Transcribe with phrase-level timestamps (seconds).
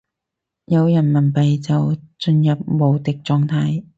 [0.65, 3.83] 有人民幣就進入無敵狀態